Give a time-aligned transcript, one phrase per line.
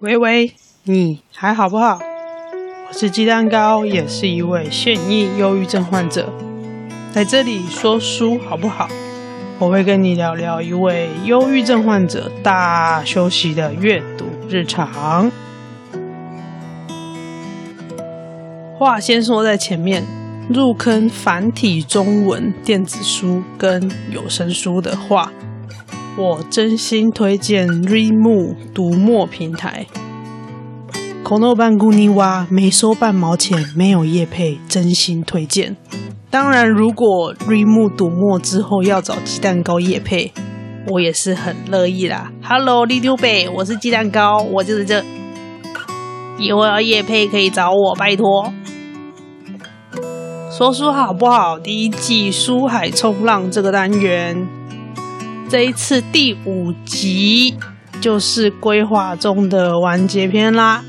[0.00, 1.98] 喂喂，你还好不好？
[2.88, 6.32] 我是鸡蛋糕，也是一位现役忧郁症患者，
[7.12, 8.88] 在这里说书好不好？
[9.58, 15.30] 我会跟你聊聊一位忧郁症患者大休息的阅读日常。
[18.78, 20.02] 话先说在前面，
[20.48, 25.30] 入坑繁体中文电子书跟有声书的话。
[26.17, 29.85] 我真心推荐 Readmoo 读墨平台。
[31.23, 35.75] この番组は没收半毛钱，没有业配，真心推荐。
[36.29, 40.31] 当然，如果 Readmoo 读墨之后要找鸡蛋糕业配，
[40.87, 42.31] 我也是很乐意啦。
[42.43, 45.03] Hello，李刘北，我是鸡蛋糕，我就是这。
[46.37, 48.53] 以后要业配可以找我，拜托。
[50.51, 51.57] 说书好不好？
[51.57, 54.47] 第一季书海冲浪这个单元。
[55.50, 57.56] 这一次第五集
[58.00, 60.84] 就是规划中的完结篇啦。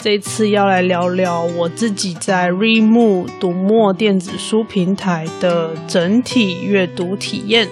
[0.00, 7.68] 这次要来聊聊我自己在 Remove 读墨电子书平台的整体阅读体验。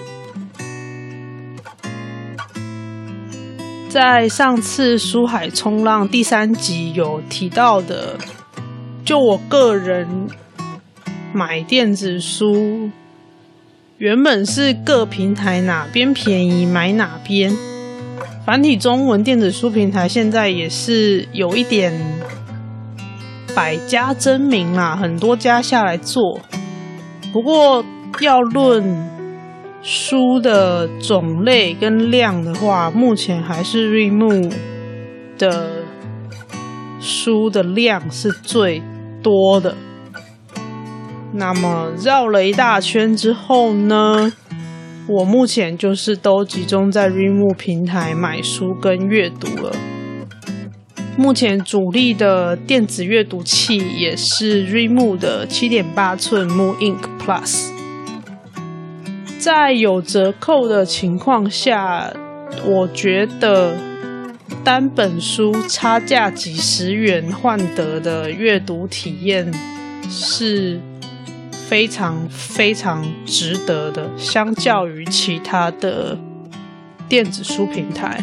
[3.87, 8.17] 在上次书海冲浪第三集有提到的，
[9.05, 10.27] 就我个人
[11.33, 12.89] 买电子书。
[14.01, 17.55] 原本是各平台哪边便宜买哪边，
[18.43, 21.93] 繁体中文电子书平台现在也是有一点
[23.55, 26.39] 百家争鸣啦，很多家下来做。
[27.31, 27.85] 不过
[28.21, 28.83] 要论
[29.83, 34.51] 书的种类跟量的话，目前还是 Readmoo
[35.37, 35.83] 的
[36.99, 38.81] 书的量是最
[39.21, 39.77] 多的。
[41.33, 44.31] 那么绕了一大圈之后呢，
[45.07, 49.73] 我目前就是都集中在 r e m o 平台买书跟阅读了。
[51.17, 57.69] 目前主力的电子阅读器也是 r e m o 的七点八寸 mooInk Plus。
[59.39, 62.13] 在有折扣的情况下，
[62.65, 63.75] 我觉得
[64.63, 69.51] 单本书差价几十元换得的阅读体验
[70.09, 70.79] 是。
[71.71, 76.17] 非常非常值得的，相较于其他的
[77.07, 78.21] 电子书平台，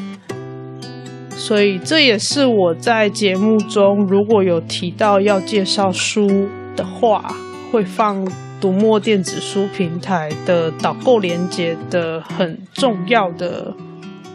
[1.30, 7.34] 所以这也是我在节目中如果有提到要介绍书的话，
[7.72, 13.74] 会放读墨电子书平台的导购链接的很重要的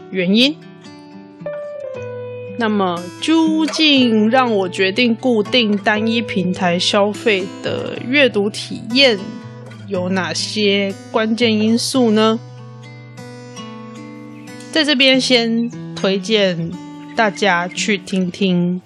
[0.09, 0.55] 原因。
[2.59, 9.17] 那么，究竟让我决定固定单一平台消费的阅读体验
[9.87, 12.39] 有哪些关键因素呢？
[14.71, 16.71] 在这边先推荐
[17.15, 18.81] 大家去听听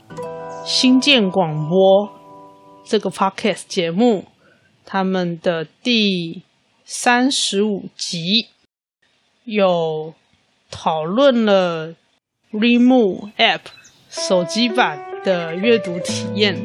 [0.65, 2.09] 新建广播
[2.85, 4.25] 这个 podcast 节目，
[4.85, 6.41] 他们的第
[6.85, 8.47] 三十五集
[9.43, 10.13] 有
[10.71, 11.95] 讨论了。
[12.53, 13.59] Readmoo App
[14.09, 16.57] 手机版的阅读体验。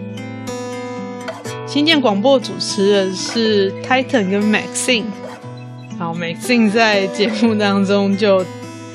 [1.67, 5.07] 新建广播主持人是 Titan 跟 Maxine。
[5.99, 8.47] 好，Maxine 在节目当中就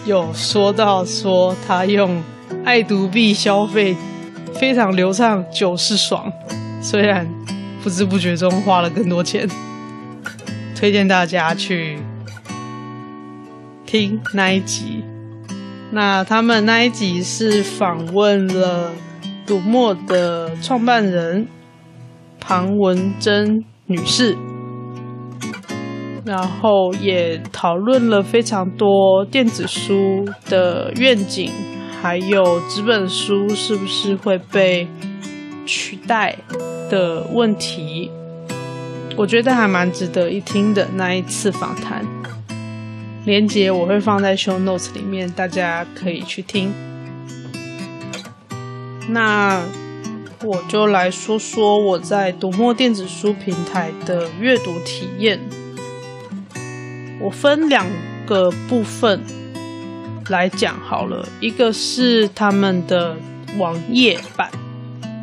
[0.06, 2.24] 有说到说他用
[2.64, 3.94] 爱读币消费
[4.56, 6.32] 非常流畅，就是爽。
[6.82, 7.28] 虽然
[7.84, 9.46] 不知不觉中花了更多钱，
[10.74, 12.00] 推荐大家去
[13.86, 15.04] 听那一集。
[15.92, 18.92] 那他们那一集是访问了
[19.46, 21.48] 读墨的创办人
[22.40, 24.36] 庞文珍女士，
[26.26, 31.52] 然后也讨论了非常多电子书的愿景，
[32.02, 34.88] 还有纸本书是不是会被
[35.66, 36.36] 取代
[36.90, 38.12] 的问题。
[39.16, 42.17] 我觉得还蛮值得一听的那一次访谈。
[43.28, 46.74] 连接我会放在 show notes 里面，大家可以去听。
[49.10, 49.62] 那
[50.46, 55.42] 我就来说说我在读墨电子书平台的阅读体验。
[57.20, 57.86] 我分两
[58.26, 59.22] 个部分
[60.30, 63.18] 来讲好了，一个是他们的
[63.58, 64.50] 网页版，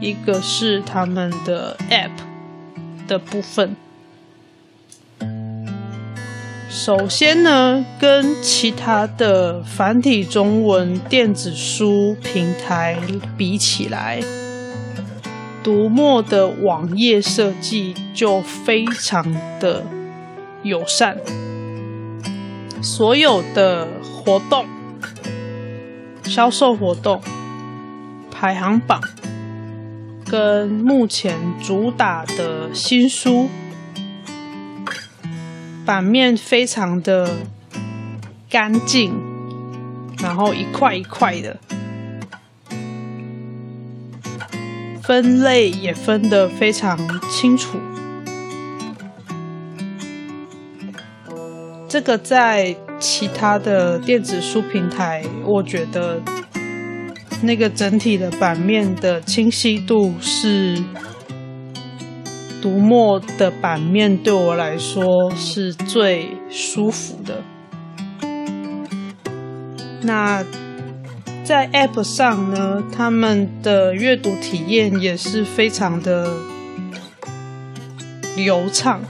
[0.02, 2.10] 一个是他们的 app
[3.08, 3.74] 的部分。
[6.76, 12.98] 首先呢，跟其他的繁体中文电子书平台
[13.38, 14.20] 比起来，
[15.62, 19.24] 读墨的网页设计就非常
[19.60, 19.84] 的
[20.64, 21.16] 友善。
[22.82, 24.66] 所有的活动、
[26.24, 27.22] 销售活动、
[28.32, 29.00] 排行榜，
[30.28, 33.48] 跟目前主打的新书，
[35.84, 37.36] 版面非常的
[38.48, 39.12] 干净，
[40.22, 41.58] 然后一块一块的，
[45.02, 46.98] 分类也分得非常
[47.28, 47.78] 清楚。
[51.86, 56.20] 这个在其他的电子书平台，我觉得
[57.42, 60.82] 那个整体的版面的清晰度是
[62.64, 67.42] 读墨的版面，对我来说是最舒服的。
[70.00, 70.42] 那
[71.44, 76.26] 在 App 上呢，他们的阅读体验也是非常的
[78.34, 79.02] 流畅。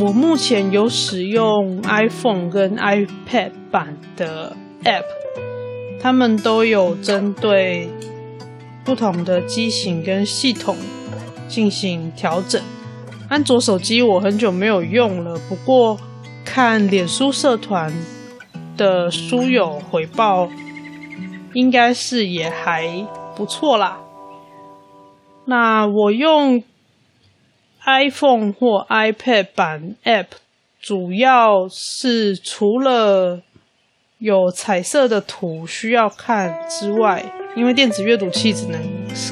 [0.00, 5.04] 我目前有使用 iPhone 跟 iPad 版的 App，
[6.00, 7.88] 他们都有针对
[8.84, 10.76] 不同的机型跟系统
[11.48, 12.62] 进行调整。
[13.28, 15.98] 安卓手机我很久没有用了，不过
[16.44, 17.92] 看脸书社团
[18.76, 20.48] 的书友回报，
[21.52, 24.00] 应该是也还不错啦。
[25.46, 26.62] 那我用。
[27.86, 30.28] iPhone 或 iPad 版 App
[30.80, 33.42] 主要是除了
[34.16, 37.22] 有彩色的图需要看之外，
[37.54, 38.80] 因为电子阅读器只能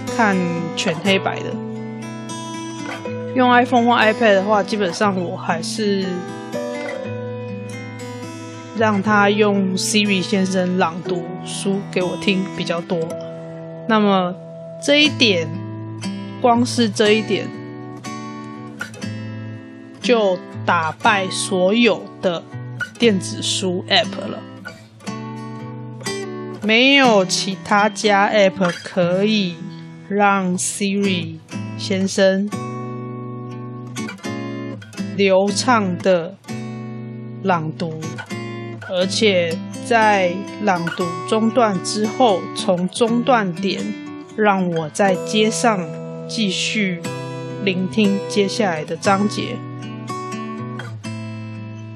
[0.07, 0.37] 看
[0.77, 1.72] 全黑白的。
[3.35, 6.07] 用 iPhone 或 iPad 的话，基本上我还是
[8.79, 12.99] 让他用 Siri 先生朗读书给我听比较多。
[13.89, 14.35] 那么
[14.85, 15.49] 这一点，
[16.41, 17.47] 光是这一点。
[20.03, 20.37] 就
[20.67, 22.43] 打败所有的
[22.99, 24.41] 电子书 App 了，
[26.61, 29.55] 没有其他家 App 可以
[30.09, 31.37] 让 Siri
[31.79, 32.51] 先生
[35.17, 36.35] 流畅的
[37.43, 38.01] 朗读，
[38.89, 40.33] 而且在
[40.63, 43.83] 朗读中断之后，从中断点
[44.37, 45.87] 让我在街上
[46.27, 47.03] 继续
[47.63, 49.57] 聆听接下来的章节。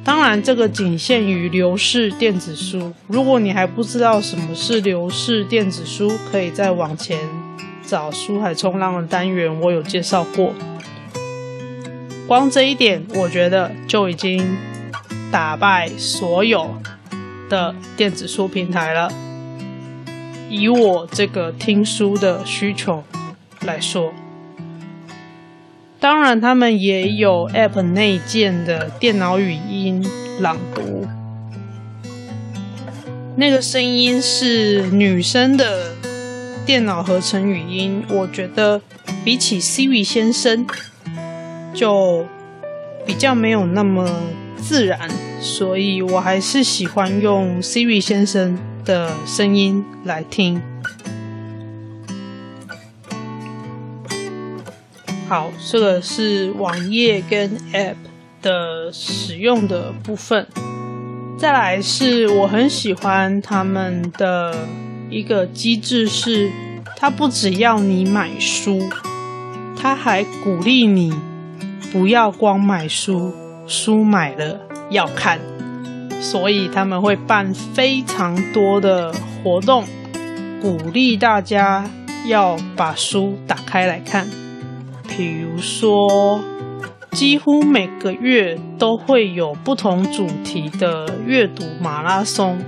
[0.05, 2.93] 当然，这个仅限于流式电子书。
[3.07, 7.19] 如果你还不知道什么是流式电子书，可以再往前
[7.85, 10.53] 找书海冲浪的单元，我有介绍过。
[12.27, 14.57] 光这一点，我觉得就已经
[15.31, 16.75] 打败所有
[17.49, 19.09] 的电子书平台了。
[20.51, 23.05] 以我这个听书的需求
[23.61, 24.13] 来说。
[26.01, 30.05] 当然，他们也有 App 内建的电脑语音
[30.41, 31.07] 朗读，
[33.37, 35.95] 那个声音是女生的
[36.67, 38.83] 电脑合成语音，我觉得
[39.25, 40.67] 比起 Siri 先生
[41.77, 42.27] 就
[43.05, 44.09] 比较没有那么
[44.57, 50.61] 自然，所以我还是喜欢用 Siri 先生的声音来听。
[55.29, 57.97] 好，这个是网页跟 App
[58.41, 60.47] 的使用的部分。
[61.39, 64.67] 再来是我很喜欢他们的
[65.11, 66.51] 一个机制，是
[66.97, 68.89] 它不只要你买书，
[69.77, 71.13] 它还鼓励你
[71.99, 73.33] 不要光买书，
[73.67, 74.61] 书买了
[74.91, 75.41] 要看。
[76.21, 79.11] 所以他们会办非常多的
[79.43, 79.83] 活动，
[80.61, 81.89] 鼓励大家
[82.27, 84.27] 要把书打开来看。
[85.09, 86.45] 比如说，
[87.13, 92.59] 几乎每个月都会有不同主题的阅读马拉松。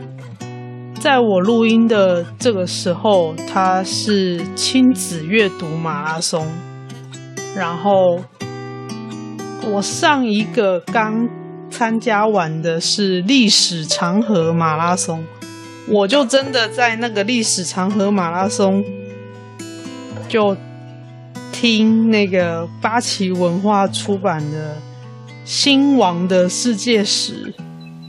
[0.99, 6.47] 在我录音的这个时候，它是亲子阅读马拉松。
[7.55, 8.19] 然后，
[9.65, 11.29] 我上一个刚
[11.71, 15.25] 参加完的是历史长河马拉松，
[15.89, 18.85] 我就真的在那个历史长河马拉松
[20.29, 20.57] 就。
[21.51, 24.77] 听那个八旗文化出版的
[25.45, 27.53] 《兴亡的世界史》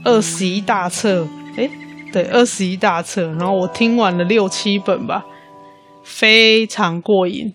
[0.04, 1.26] 二十一大册，
[1.56, 1.68] 诶，
[2.12, 3.26] 对，二十一大册。
[3.32, 5.24] 然后我听完了六七本吧，
[6.04, 7.52] 非常过瘾。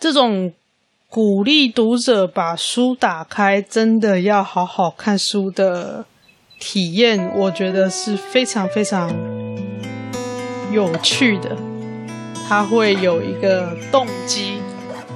[0.00, 0.50] 这种
[1.10, 6.04] 鼓励读者把书打开，真的要好好看书的
[6.60, 9.10] 体验，我觉得是非常非常
[10.70, 11.56] 有趣的。
[12.46, 14.58] 它会有一个动机，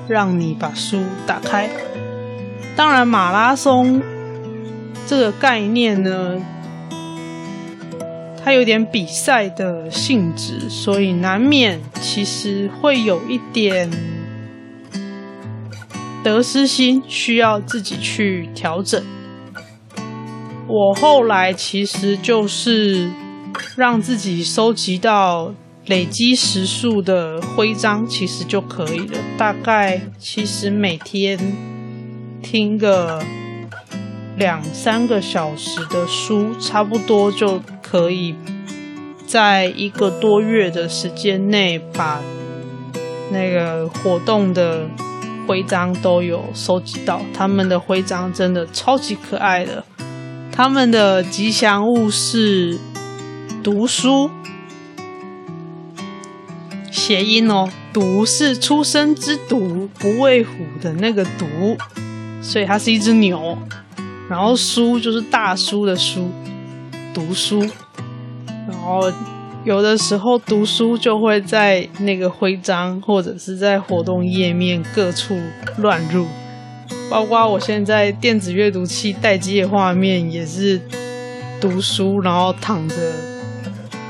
[0.09, 1.69] 让你把书打开。
[2.75, 4.01] 当然，马拉松
[5.07, 6.41] 这个概念呢，
[8.43, 13.91] 它有点比赛的性质，所以难免其实会有一点
[16.23, 19.03] 得失心，需要自己去调整。
[20.69, 23.11] 我后来其实就是
[23.77, 25.53] 让自己收集到
[25.87, 29.19] 累积时数的徽章，其实就可以了。
[29.37, 31.39] 大概其实每天
[32.41, 33.23] 听个
[34.39, 38.37] 两三个小时的书，差不多就可以
[39.27, 42.23] 在一个多月的时间内把
[43.33, 44.89] 那个活动的
[45.47, 47.21] 徽章都有收集到。
[47.35, 49.85] 他们的徽章真的超级可爱的。
[50.51, 52.79] 他们的吉祥物是
[53.63, 54.31] 读书，
[56.91, 61.77] 谐音哦，读是出生之读，不畏虎的那个读，
[62.43, 63.57] 所以它是一只牛。
[64.29, 66.31] 然后书就是大书的书，
[67.15, 67.61] 读书。
[68.69, 69.11] 然后
[69.65, 75.39] 有的时候读书就会在那个徽章或者是在活动页面各处
[75.79, 76.27] 乱入。
[77.09, 80.81] 包括我现在电子阅读器待机的画面也是
[81.61, 82.97] 读书，然后躺着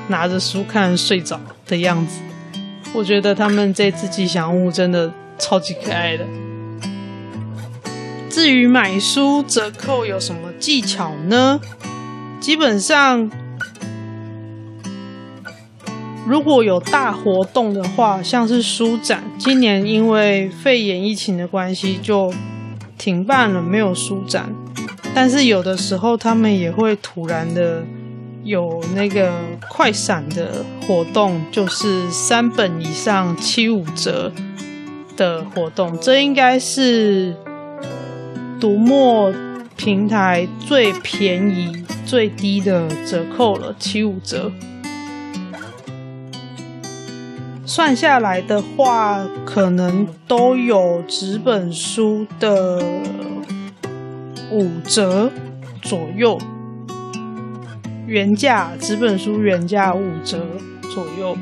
[0.09, 2.21] 拿着书看睡着的样子。
[2.95, 6.25] 我觉得他们这只吉祥物真的超级可爱的。
[8.31, 11.61] 至于买书折扣有什么技巧呢？
[12.41, 13.31] 基本上，
[16.27, 22.33] 如果有大活动的话，像是书展，今年因为肺炎疫情的关系就。
[22.99, 24.55] 停办了，没有书展，
[25.13, 27.83] 但是有的时候他们也会突然的
[28.45, 29.33] 有那个
[29.69, 34.31] 快闪的活动，就是三本以上七五折
[35.17, 37.35] 的活动，这应该是
[38.61, 39.35] 读墨
[39.75, 44.53] 平台最便宜、最低的折扣了，七五折。
[47.75, 52.85] 算下来的话，可能都有纸本书的
[54.51, 55.31] 五折
[55.81, 56.39] 左右，
[58.07, 60.47] 原价纸本书原价五折
[60.93, 61.35] 左右，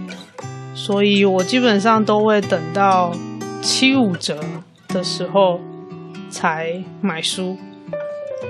[0.72, 3.10] 所以我基本上都会等到
[3.60, 4.38] 七五折
[4.86, 5.58] 的时候
[6.30, 7.56] 才买书，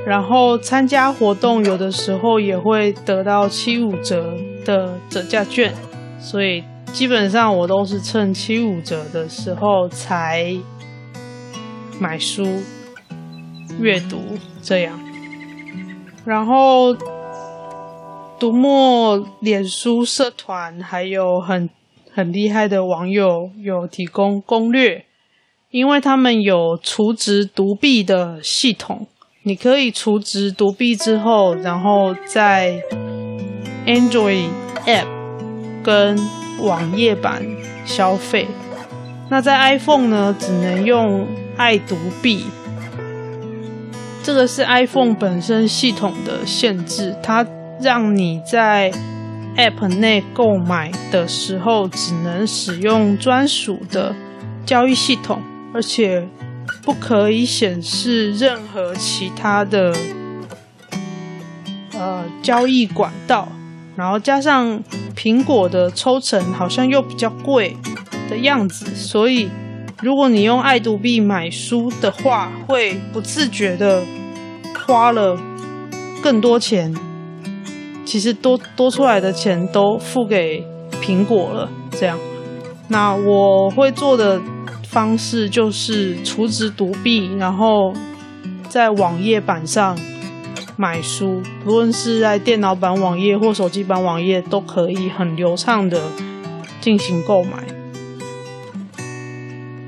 [0.04, 4.34] 然后参加活动有的时候也会得到七五折
[4.66, 5.72] 的折价券，
[6.20, 6.62] 所以。
[6.92, 10.54] 基本上我都是趁七五折的时候才
[11.98, 12.46] 买书
[13.78, 14.18] 阅读
[14.62, 15.00] 这样，
[16.26, 16.94] 然后
[18.38, 21.70] 读墨脸书社团还有很
[22.12, 25.06] 很厉害的网友有提供攻略，
[25.70, 29.06] 因为他们有除值读币的系统，
[29.44, 32.82] 你可以除值读币之后，然后在
[33.86, 34.48] Android
[34.84, 35.06] App
[35.82, 36.18] 跟
[36.60, 37.42] 网页版
[37.84, 38.46] 消费，
[39.28, 41.26] 那在 iPhone 呢，只能用
[41.56, 42.44] 爱读币。
[44.22, 47.46] 这个是 iPhone 本身系统的限制，它
[47.80, 48.92] 让你在
[49.56, 54.14] App 内购买的时候，只能使用专属的
[54.66, 56.28] 交易系统，而且
[56.82, 59.94] 不可以显示任何其他的
[61.94, 63.48] 呃交易管道。
[64.00, 64.82] 然后加上
[65.14, 67.76] 苹果的抽成好像又比较贵
[68.30, 69.46] 的样子，所以
[70.00, 74.02] 如果你用爱读币买书的话，会不自觉的
[74.86, 75.38] 花了
[76.22, 76.96] 更多钱。
[78.06, 80.64] 其实多多出来的钱都付给
[81.02, 81.68] 苹果了。
[81.90, 82.18] 这样，
[82.88, 84.40] 那我会做的
[84.88, 87.92] 方式就是储值读币，然后
[88.66, 89.94] 在网页版上。
[90.80, 96.00] 买书，不论是在电脑版网页或手机版网页，都可以很流畅的
[96.80, 97.62] 进行购买。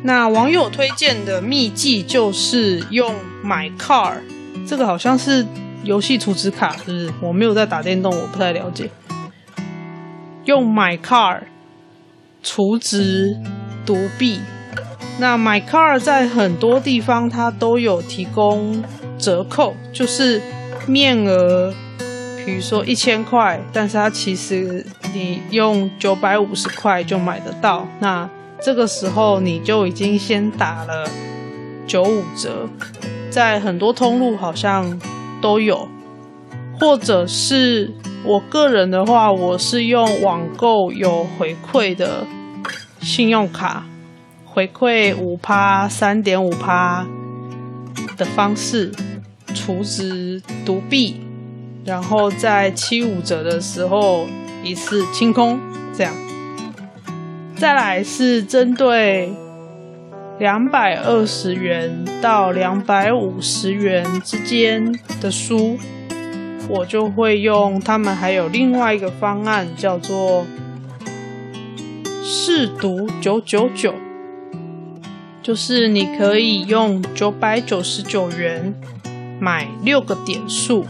[0.03, 4.17] 那网友推荐的秘技就是用 MyCar，
[4.67, 5.47] 这个好像是
[5.83, 7.11] 游戏储值卡，是不是？
[7.23, 8.91] 我没有在打电动，我不太了解。
[10.45, 11.45] 用 MyCar
[12.43, 13.35] 储值
[13.87, 14.41] 独币，
[15.19, 18.85] 那 MyCar 在很多地方它都有提供
[19.17, 20.43] 折扣，就是。
[20.87, 21.73] 面额，
[22.45, 24.85] 比如说一千块，但是它其实
[25.15, 28.29] 你用九百五十块就买得到，那
[28.61, 31.09] 这个时候你就已经先打了
[31.87, 32.69] 九五折，
[33.31, 35.01] 在很多通路好像
[35.41, 35.89] 都有，
[36.79, 37.93] 或者是
[38.25, 42.27] 我个人的话，我是用网购有回馈的
[43.01, 43.85] 信用卡，
[44.45, 47.07] 回馈五趴、三点五趴
[48.17, 48.93] 的方式。
[49.55, 51.21] 除值独币，
[51.85, 54.27] 然后在七五折的时候
[54.65, 55.59] 一次清空，
[55.97, 56.15] 这样。
[57.57, 59.33] 再来是针对
[60.39, 65.79] 两百二十元到两百五十元之间的书，
[66.69, 70.45] 我就会用他们还有另外一个方案，叫做
[72.25, 73.95] 试读九九九，
[75.41, 78.75] 就是你可以用九百九十九元
[79.43, 80.87] 买六个点数。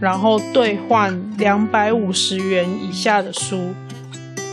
[0.00, 3.74] 然后兑换两百五十元以下的书，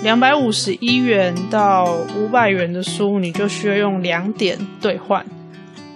[0.01, 5.23] 两百五十一元到五百元的书，你就需要用两点兑换。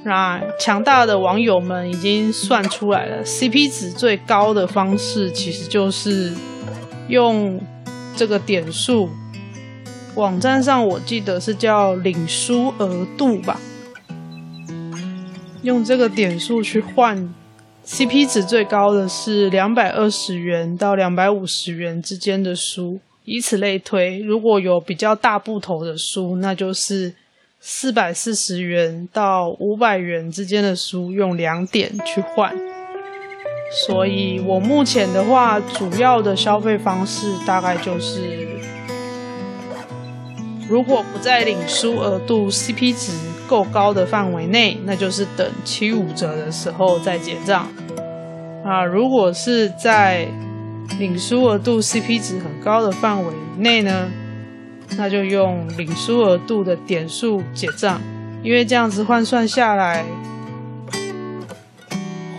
[0.03, 6.31] 那强大的网友们已经算出来了，CP 值最高的方式其实就是
[7.07, 7.59] 用
[8.15, 9.09] 这个点数。
[10.13, 13.59] 网站上我记得是叫领书额度吧，
[15.62, 17.34] 用这个点数去换。
[17.86, 24.20] CP 值最高的是两百二十元到两百五十元之间的书，以此类推。
[24.20, 27.16] 如果有比较大部头的书，那就是
[27.60, 32.56] 四百四十元到五百元之间的书，用两点去换。
[33.88, 38.48] 所以我目前的话，主要的消费方式大概就是，
[40.70, 43.12] 如果不在领书额度 CP 值
[43.50, 47.68] 够高的范围内，那就是等七五折的时候再结账。
[48.63, 50.27] 啊，如果是在
[51.00, 54.08] 领书额度 CP 值很高的范围内呢，
[54.96, 58.00] 那就用领书额度的点数结账，
[58.44, 60.06] 因为这样子换算下来，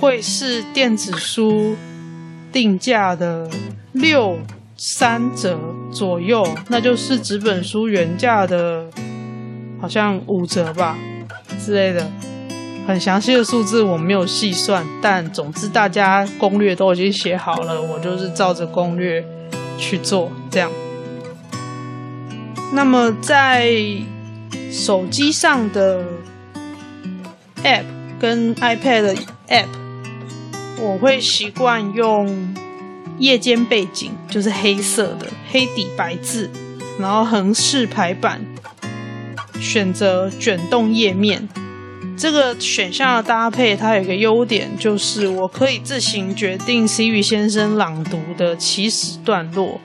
[0.01, 1.75] 会是电子书
[2.53, 3.51] 定价的
[3.93, 4.39] 六
[4.77, 5.59] 三折
[5.93, 8.87] 左右，那就是纸本书原价的，
[9.81, 10.99] 好像五折吧
[11.65, 12.11] 之类的。
[12.87, 19.25] 很详细的数字我没有细算，但总之大家攻略都已经写好了，我就是照着攻略
[19.79, 20.71] 去做这样。
[22.73, 23.71] 那么在
[24.73, 26.05] 手机上的
[27.63, 27.85] App
[28.19, 29.15] 跟 iPad 的
[29.49, 29.69] App，
[30.81, 32.55] 我会习惯用
[33.19, 36.51] 夜间背景，就是黑色的黑底白字，
[36.99, 38.45] 然后横式排版，
[39.61, 41.49] 选择卷动页面。
[42.17, 49.81] 这个选项的搭配，它有一个优点，就是我可以自行决定 Siri 先生朗读的起始段落。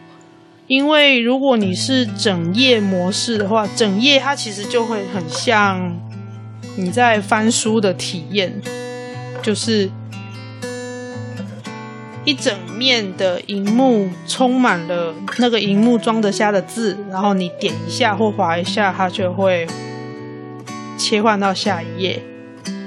[0.68, 5.96] 因为如果你是整页模式的话，整页它其实就会很像
[6.76, 8.60] 你在翻书的体验，
[9.42, 9.90] 就是
[12.26, 19.66] 一整面的荧幕充满了那个荧幕装得下的字，然后你点一下或划一下，它就会。
[20.98, 22.24] 切换到下一页，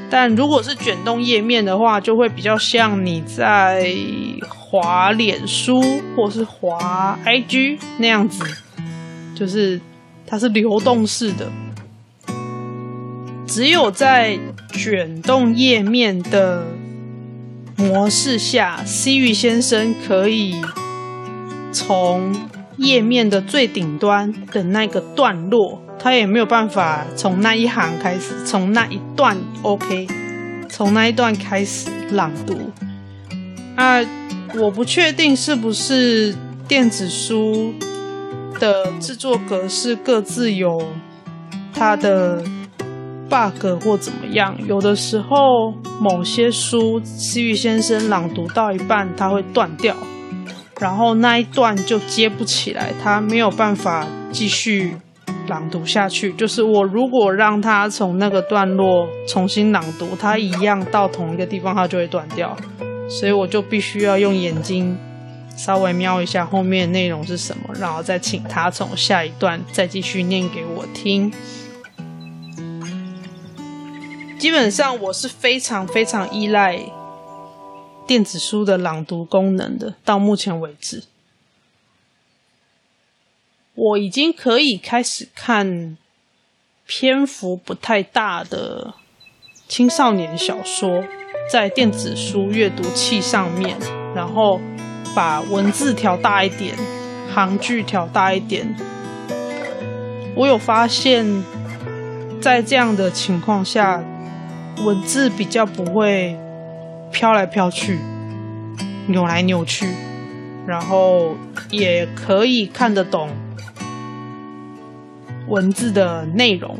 [0.08, 3.94] 但如果是卷动页面的话，就会比较像你在
[4.48, 5.82] 滑脸书
[6.16, 8.42] 或是滑 IG 那样子，
[9.34, 9.78] 就是
[10.26, 11.52] 它是流动式的。
[13.46, 14.38] 只有在
[14.72, 16.64] 卷动页面的
[17.78, 20.60] 模式下，Siri 先生可以
[21.72, 22.34] 从
[22.76, 25.80] 页面的最顶端的那个段落。
[26.00, 30.06] 他也没有办法从那一行开始，从那一段 OK，
[30.68, 32.70] 从那一段开始朗读。
[33.74, 34.00] 啊，
[34.60, 36.36] 我不确定是不是
[36.68, 37.74] 电子书
[38.60, 40.80] 的制作格式各自有
[41.74, 42.42] 它的
[43.28, 44.56] bug 或怎么样。
[44.66, 49.94] 有的时候某些书，Siri 先生朗读到一半，它会断掉，
[50.80, 54.96] 然后那一段就接不起来，它没有办法继续。
[55.48, 62.54] 朗读下去，就是我如果让他从那个段落重新朗读，他一样到同一个地方，他就会断掉，
[63.08, 64.94] 所以我就必须要用眼睛
[65.56, 71.32] 稍微瞄一下后面内容是什么，然后再请他从下一段再继续念给我听。
[74.38, 76.80] 基本上我是非常非常依赖
[78.06, 81.02] 电子书的朗读功能的，到目前为止。
[83.74, 85.96] 我已经可以开始看
[86.86, 88.94] 篇幅不太大的
[89.66, 91.04] 青少年小说，
[91.50, 93.76] 在电子书阅读器上面，
[94.14, 94.60] 然后
[95.14, 96.76] 把文字调大一点，
[97.34, 98.74] 行距调大一点。
[100.36, 101.44] 我有发现，
[102.40, 104.02] 在这样的情况下，
[104.84, 106.38] 文字比较不会
[107.10, 107.98] 飘来飘去、
[109.08, 109.88] 扭来扭去，
[110.66, 111.36] 然后
[111.70, 113.30] 也可以看得懂。
[115.48, 116.76] 文字的内容，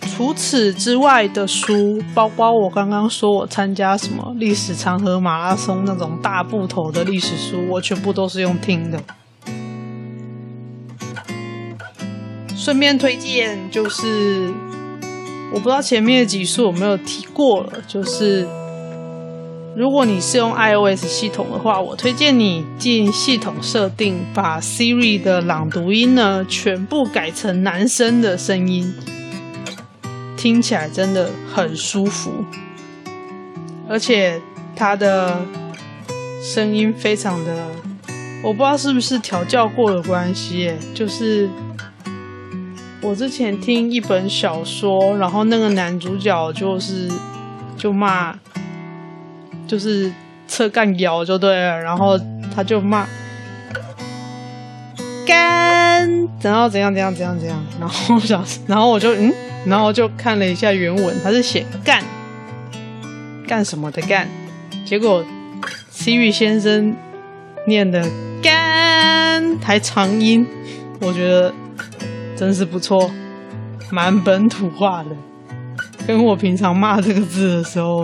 [0.00, 9.00] 除此之外的书，包括我刚刚说我参加什么历史长河马拉松那种大部头的历史书，我全部都是用听的。
[12.56, 14.52] 顺便推荐就是，
[15.52, 18.46] 我不知道前面的集数有没有提过了，就是
[19.76, 28.94] 如果你是用 iOS 系统的话，我推荐你进系统设定，把 Siri 的朗读音呢全部改成男生的声音，
[30.36, 32.30] 听起来真的很舒服，
[33.88, 34.40] 而且
[34.76, 35.44] 它的
[36.40, 37.66] 声音非常的，
[38.44, 41.50] 我不知道是不是调教过的关系，就是。
[43.02, 47.10] 我之前听一本小说，然后那个男主角就是
[47.76, 48.38] 就骂，
[49.66, 50.12] 就是
[50.46, 52.20] 车干妖就对了，然后
[52.54, 53.06] 他就骂
[55.26, 56.06] 干，
[56.42, 59.32] 然后怎样怎样怎样怎样，然后想，然后我就嗯，
[59.64, 62.04] 然后就看了一下原文，他是写干
[63.48, 64.28] 干什么的干，
[64.84, 65.24] 结果
[65.90, 66.94] Siri 先生
[67.66, 68.06] 念的
[68.42, 70.46] 干还长音，
[71.00, 71.54] 我觉得。
[72.40, 73.10] 真是不错，
[73.90, 75.10] 蛮本土化的，
[76.06, 78.02] 跟我平常骂这个字的时候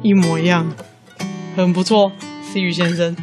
[0.00, 0.64] 一模一样，
[1.56, 2.12] 很不错
[2.44, 3.16] ，Siri 先生。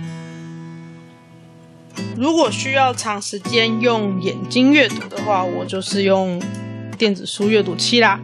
[2.17, 6.41] 如果需要长时间用眼睛阅读的话，我就是用
[6.97, 8.19] 电子书阅读器啦。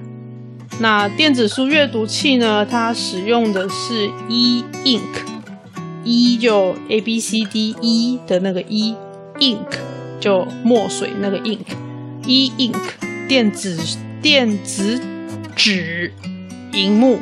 [0.79, 9.77] 那电子书阅读器呢，它使用的是 E Ink，E 就 A B C D E 的那个 E，Ink
[10.19, 11.67] 就墨水那个 Ink。
[12.25, 12.75] E-ink
[13.27, 13.79] 电子
[14.21, 15.01] 电子
[15.55, 16.13] 纸
[16.71, 17.19] 荧幕，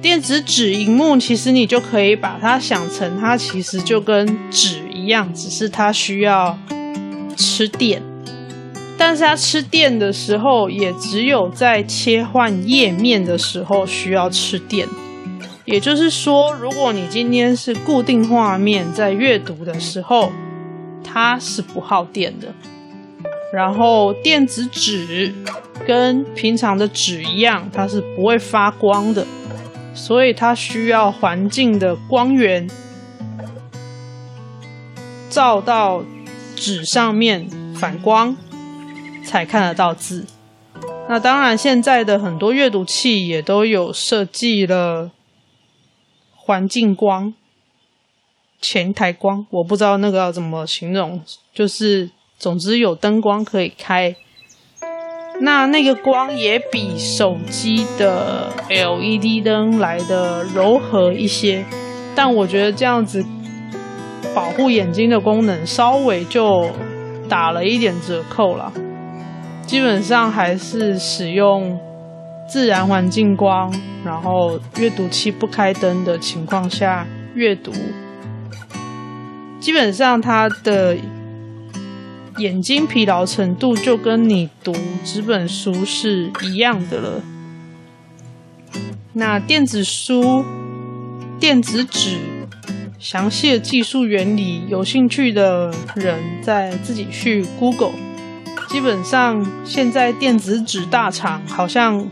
[0.00, 6.58] 电子纸荧幕其实你就可以把它想成，它其实就跟纸一样，只是它需要
[7.36, 8.02] 吃电。
[8.96, 14.86] 但是它吃电的时候，也只有在切换页面的时候需要吃电。
[15.64, 20.30] 也就是说，如果你今天是固定画面在阅读的时候，
[21.02, 22.54] 它是不耗电的。
[23.52, 25.34] 然后电子纸
[25.86, 29.26] 跟平常的纸一样，它是不会发光的，
[29.94, 32.66] 所以它需要环境的光源
[35.28, 36.02] 照到
[36.56, 38.34] 纸上面反光，
[39.22, 40.24] 才看得到字。
[41.10, 45.10] 那当然，现在的很多阅读器也都有设计了
[46.34, 47.34] 环境光、
[48.62, 52.08] 前台光，我不知道那个要怎么形容，就是。
[52.42, 54.16] 总之有灯光可以开，
[55.42, 61.64] 那那个光也比手机的 LED 灯来得柔和一些，
[62.16, 63.24] 但我觉得这样子
[64.34, 66.68] 保护眼睛的功能稍微就
[67.28, 68.72] 打了一点折扣了。
[69.64, 71.78] 基本上还是使用
[72.48, 73.72] 自然环境光，
[74.04, 77.70] 然后阅读器不开灯的情况下阅读，
[79.60, 80.96] 基本上它的。
[82.38, 87.22] 眼睛疲劳程度就跟你读纸本书是一样的了。
[89.14, 90.44] 那电子书、
[91.38, 92.18] 电子纸
[92.98, 97.92] 详细的技术原理，有兴趣的人再自己去 Google。
[98.68, 102.08] 基本上现在电子纸大厂好像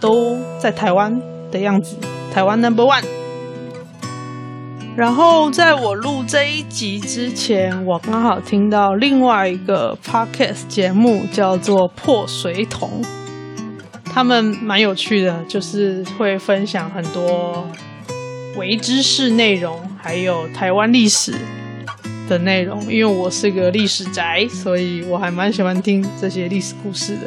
[0.00, 1.20] 都在台湾
[1.50, 1.96] 的样子，
[2.32, 3.19] 台湾 Number One。
[5.00, 13.02] 然后在我录这一集之前，我刚好听到另外一个 podcast 节目，叫做《破水桶》，
[14.04, 17.66] 他们蛮有趣的，就是会分享很多
[18.58, 21.32] 微知识内容，还有台湾历史
[22.28, 22.82] 的内容。
[22.92, 27.22] 因为我是个历史宅，所以我还蛮喜欢听这些历史故事的。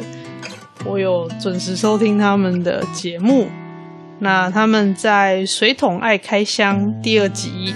[0.84, 3.48] 我有准时收听他们的节目。
[4.24, 7.74] 那他们在《水桶爱开箱》第二集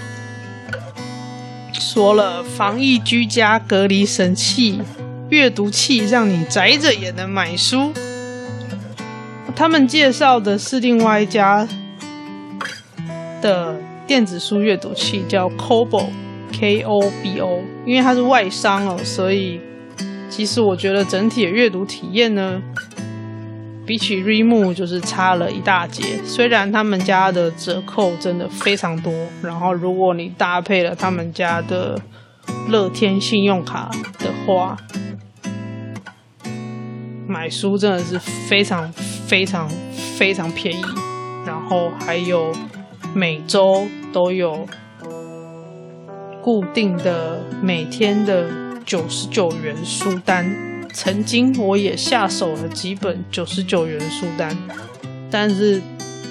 [1.74, 4.80] 说了防疫居家隔离神器
[5.28, 7.92] 阅读器，让你宅着也能买书。
[9.54, 11.68] 他们介绍的是另外一家
[13.42, 16.02] 的电子书阅读器，叫 Kobo，K-O-B-O。
[17.84, 19.60] 因为它是外商哦，所以
[20.30, 22.62] 其实我觉得整体的阅读体验呢。
[23.88, 29.10] 比起 Remo 就是差了一大截，虽然他们家的折扣真的非常多，
[29.42, 31.98] 然后如果你搭配了他们家的
[32.68, 34.76] 乐天信用卡的话，
[37.26, 38.92] 买书真的是非常
[39.26, 39.66] 非常
[40.18, 40.84] 非常便宜，
[41.46, 42.52] 然后还有
[43.14, 44.68] 每周都有
[46.42, 48.50] 固定的每天的
[48.84, 50.77] 九十九元书单。
[50.92, 54.56] 曾经我也下手了几本九十九元书单，
[55.30, 55.80] 但是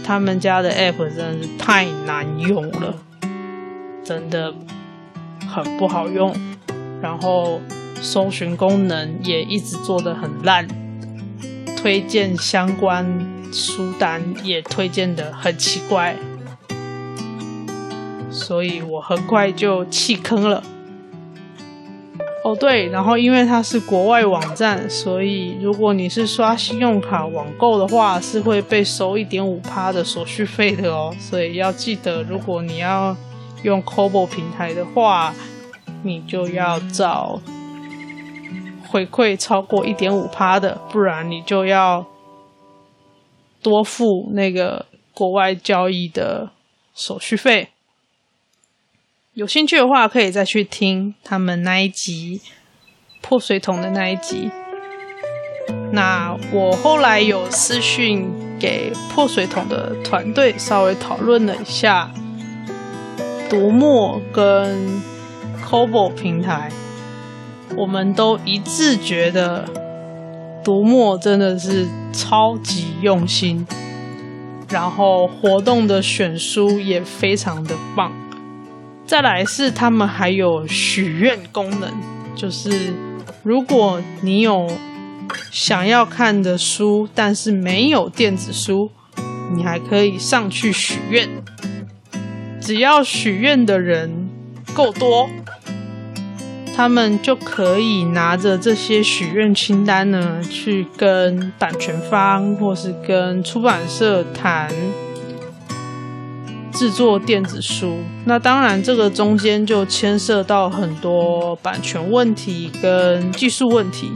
[0.03, 2.95] 他们家的 App 真的是太难用了，
[4.03, 4.53] 真的
[5.47, 6.35] 很不好用。
[7.01, 7.61] 然后
[8.01, 10.67] 搜寻功能也一直做得很烂，
[11.77, 13.05] 推荐相关
[13.53, 16.15] 书单也推荐的很奇怪，
[18.31, 20.63] 所以我很快就弃坑了。
[22.47, 31.13] 哦，对，然后因为它是国外网站，所以如果你是刷信用卡网购的话，是会被收一点五趴的手续费的哦。
[31.19, 33.13] 所以要记得，如果你要
[33.63, 35.33] 用 Kobo 平台的话，
[36.03, 37.41] 你就要找
[38.87, 42.05] 回馈超过一点五趴的，不然你就要
[43.61, 46.51] 多付那个国外交易的
[46.95, 47.67] 手续费。
[49.37, 52.41] 有兴趣的话，可以再去听他们那一集
[53.21, 54.49] 破水桶的那一集。
[55.91, 58.27] 那我后来有私讯
[58.59, 62.09] 给破水桶的团队，稍微讨论了一下
[63.47, 64.99] 读墨跟
[65.63, 66.71] Kobo 平台，
[67.75, 69.69] 我们都一致觉得
[70.63, 73.67] 读墨真的是超级用心，
[74.67, 78.11] 然后活动的选书也非常的棒。
[79.07, 81.89] 再来是他们还有许愿功能，
[82.35, 82.93] 就是
[83.41, 84.69] 如果你有
[85.49, 88.91] 想要看的书，但是没有电子书，
[89.55, 91.29] 你还可以上去许愿。
[92.59, 94.29] 只要许愿的人
[94.73, 95.29] 够多，
[96.75, 104.69] 他们就可以拿着这些许愿清单呢，去跟版权方或是跟出版社谈。
[106.77, 114.11] 制作电子书，那当然这个中间就牵涉到很多版权问题跟技术问题。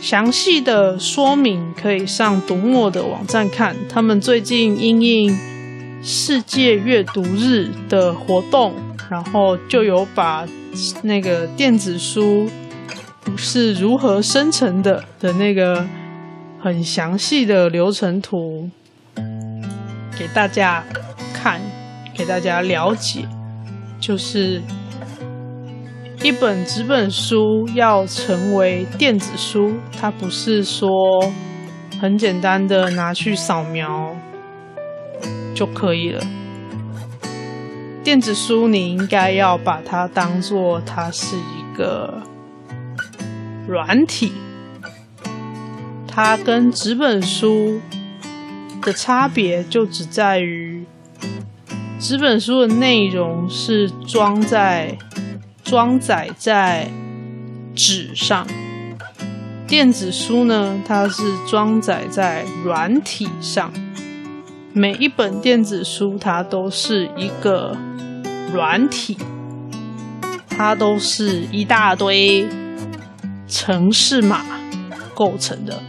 [0.00, 3.74] 详细的说明可以上读墨的网站看。
[3.88, 5.36] 他们最近因应
[6.00, 8.74] 世界阅读日的活动，
[9.10, 10.46] 然后就有把
[11.02, 12.48] 那个电子书
[13.36, 15.84] 是如何生成的的那个
[16.60, 18.70] 很详细的流程图。
[20.20, 20.84] 给大家
[21.32, 21.58] 看，
[22.14, 23.26] 给大家了解，
[23.98, 24.60] 就是
[26.22, 30.90] 一本纸本书要成为电子书，它不是说
[31.98, 34.14] 很简单的拿去扫描
[35.54, 36.22] 就可以了。
[38.04, 42.20] 电子书你应该要把它当做它是一个
[43.66, 44.34] 软体，
[46.06, 47.80] 它跟纸本书。
[48.82, 50.84] 的差别就只在于，
[51.98, 54.96] 纸本书的内容是装在
[55.62, 56.88] 装载在
[57.74, 58.46] 纸上，
[59.66, 63.72] 电子书呢，它是装载在软体上。
[64.72, 67.76] 每一本电子书它都是一个
[68.52, 69.18] 软体，
[70.48, 72.48] 它都是一大堆
[73.46, 74.44] 程式码
[75.14, 75.82] 构成的。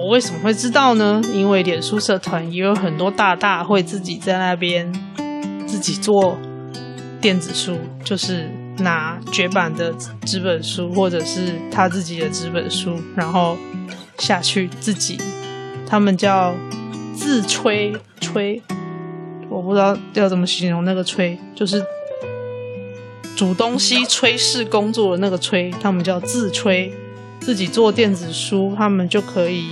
[0.00, 1.20] 我为什么会知道呢？
[1.30, 4.90] 因为脸书社团也有很多大大会自己在那边
[5.66, 6.38] 自己做
[7.20, 9.92] 电子书，就是拿绝版的
[10.24, 13.58] 纸本书或者是他自己的纸本书，然后
[14.16, 15.18] 下去自己，
[15.86, 16.54] 他们叫
[17.14, 18.62] 自吹吹，
[19.50, 21.84] 我不知道要怎么形容那个吹，就是
[23.36, 26.90] 煮东西炊事工作的那个炊，他们叫自吹。
[27.40, 29.70] 自己做电子书，他们就可以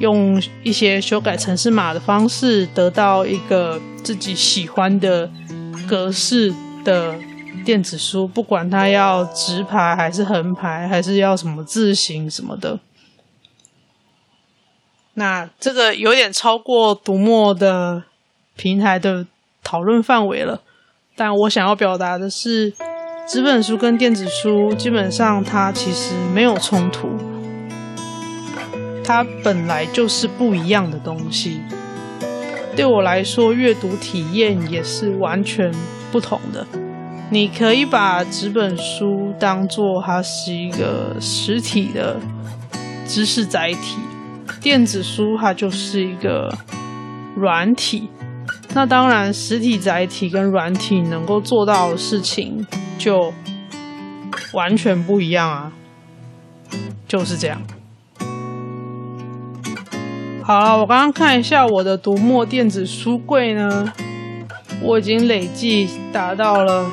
[0.00, 5.30] 用一些修改程式码的方式，得到一个自己喜欢的
[5.88, 6.52] 格式
[6.84, 7.14] 的
[7.64, 12.80] 电子书，不管它要直排还是横排，还是要什么字型什么的。
[15.14, 18.02] 那这个有点超过读墨的
[18.56, 19.26] 平台的
[19.62, 20.62] 讨论范围了，
[21.14, 22.74] 但我想要表达的是。
[23.28, 27.08] 纸本书跟电子书基本上它其实没有冲突，
[29.04, 31.60] 它本来就是不一样的东西。
[32.76, 35.72] 对我来说，阅读体验也是完全
[36.12, 36.66] 不同的。
[37.30, 42.18] 你可以把纸本书当做它是一个实体的
[43.06, 43.98] 知识载体，
[44.60, 46.52] 电子书它就是一个
[47.36, 48.08] 软体。
[48.72, 52.66] 那当然，实体载体跟软体能够做到的事情。
[52.98, 53.32] 就
[54.52, 55.72] 完全不一样啊，
[57.08, 57.62] 就是这样。
[60.50, 63.92] 好了，我刚刚看一下我的读墨电子书柜呢，
[64.82, 66.90] 我已经累计达到了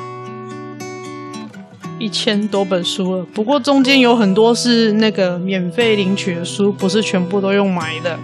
[1.98, 3.26] 一千多本书了。
[3.34, 8.16] 不过中间有很多是那个免费领取的书，不是全部都用买的。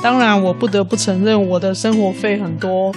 [0.00, 2.94] 当然，我不得不承认，我的生活费很多。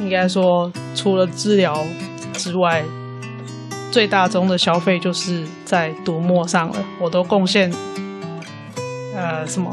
[0.00, 1.76] 应该说，除了治疗
[2.32, 2.82] 之外，
[3.90, 6.82] 最大宗的消费就是在读墨上了。
[6.98, 7.70] 我都贡献
[9.14, 9.70] 呃什么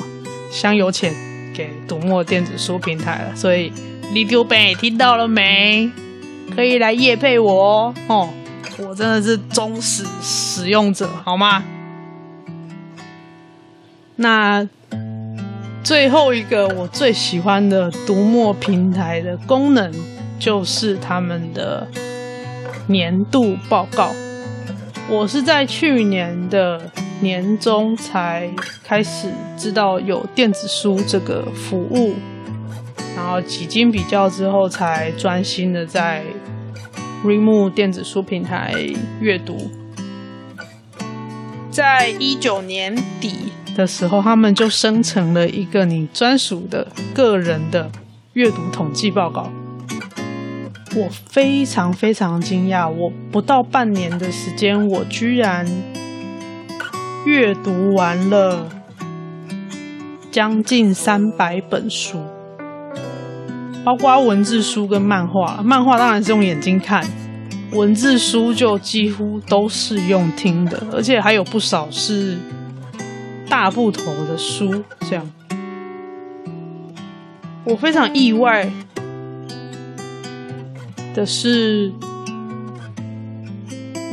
[0.55, 1.13] 香油钱
[1.53, 3.35] 给读墨电子书平台了。
[3.35, 3.73] 所以，
[4.13, 5.91] 李丢北听到了没？
[6.55, 8.29] 可以来夜配我哦！
[8.79, 11.61] 我真的是忠实使用者，好吗？
[14.15, 14.65] 那
[15.83, 19.93] 最后一个我最喜欢的读墨平台的功能。
[20.37, 21.87] 就是他们的
[22.87, 24.11] 年度报告。
[25.09, 26.91] 我是在去年的
[27.21, 28.49] 年中才
[28.83, 32.15] 开始知道有电子书这个服务，
[33.15, 36.23] 然后几经比较之后，才专心的在
[37.23, 38.75] r e m o 电子书平台
[39.19, 39.71] 阅读。
[41.71, 47.89] 在一九年底的时候，他们就生成了一个你专属的个人的
[48.33, 49.51] 阅读统计报告。
[50.95, 55.67] 我非常非常惊讶，我不到半年的时间，我居然
[57.25, 58.69] 阅读完了
[60.31, 62.19] 将近三百本书，
[63.83, 65.59] 包括文字书跟漫画。
[65.63, 67.03] 漫画当然是用眼睛看，
[67.71, 72.37] 文字书就几乎都是用听的，而且还有不少是
[73.49, 74.83] 大部头的书。
[75.09, 75.27] 这样，
[77.63, 78.69] 我非常意外。
[81.15, 81.91] 的是，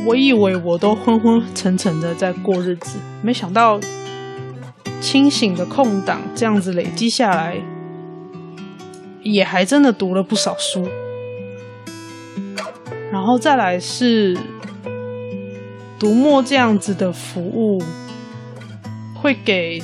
[0.05, 3.79] 我以为我都昏昏沉沉的在过日子，没想到
[4.99, 7.55] 清醒的空档这样子累积下来，
[9.21, 10.87] 也还真的读了不少书。
[13.11, 14.37] 然后再来是
[15.97, 17.81] 读墨这样子的服务，
[19.15, 19.81] 会给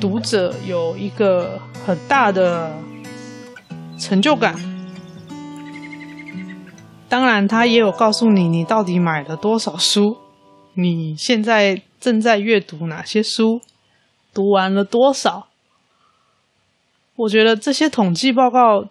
[0.00, 2.72] 读者有一个很大的
[3.98, 4.69] 成就感。
[7.10, 10.18] 当然，他也有告诉你，你到底买了多少书，
[10.74, 13.60] 你现在正在阅读哪些书，
[14.32, 15.48] 读完了多少。
[17.16, 18.86] 我觉得这些统计报告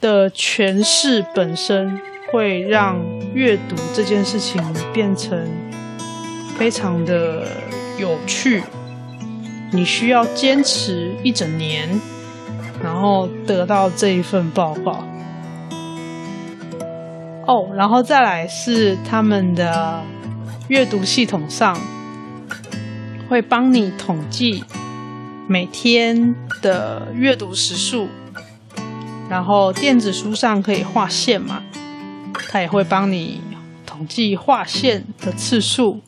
[0.00, 2.00] 的诠释本身，
[2.32, 2.98] 会让
[3.34, 4.60] 阅读这件事情
[4.94, 5.46] 变成
[6.56, 7.46] 非常的
[7.98, 8.62] 有趣。
[9.70, 12.00] 你需要坚持一整年，
[12.82, 15.06] 然后得到这一份报告。
[17.46, 20.02] 哦然后再来是他们的
[20.68, 21.76] 阅读系统上
[23.28, 24.62] 会帮你统计
[25.48, 28.08] 每天的阅读时数，
[29.28, 31.62] 然后电子书上可以划线嘛，
[32.48, 33.40] 它也会帮你
[33.84, 36.00] 统计划线的次数。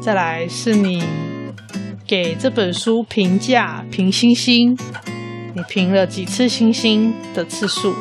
[0.00, 1.04] 再来是你
[2.06, 4.78] 给这本书评价评星星，
[5.54, 7.94] 你评了几次星星的次数。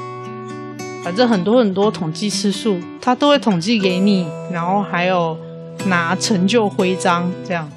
[1.04, 5.38] 反正很多很多统计次数，他都会统计给你，然后还有
[5.86, 7.70] 拿成就徽章，这样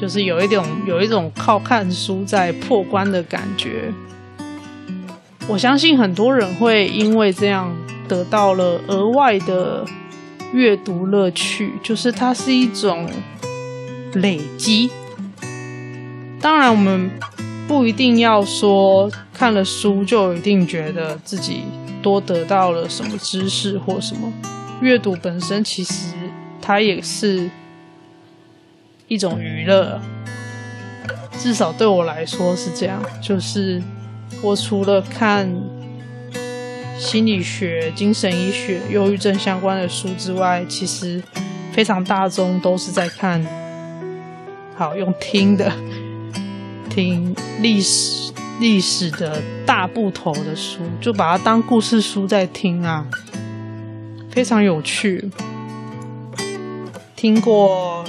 [0.00, 3.92] 就是有一种有一种靠看书在破关的感觉。
[5.46, 7.70] 我相信很多人会因为这样
[8.08, 9.84] 得到了额外的
[10.52, 13.06] 阅读乐趣，就是它是一种
[14.14, 14.90] 累积。
[16.40, 17.10] 当然，我们
[17.68, 21.64] 不一定要说看了书就一定觉得自己。
[22.04, 24.30] 多得到了什么知识或什么？
[24.82, 26.12] 阅读本身其实
[26.60, 27.48] 它也是
[29.08, 29.98] 一种娱乐，
[31.38, 33.02] 至少对我来说是这样。
[33.22, 33.82] 就是
[34.42, 35.50] 我除了看
[36.98, 41.22] 心理学、精神医学、忧郁症相关的书之外，其实
[41.72, 43.42] 非常大众都是在看，
[44.76, 45.72] 好用听的，
[46.90, 48.33] 听历史。
[48.60, 53.06] 历史的大部头的书，就把它当故事书在听啊，
[54.30, 55.30] 非常有趣。
[57.16, 58.04] 听过